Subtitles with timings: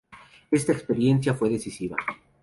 [0.49, 1.95] Esta experiencia fue decisiva.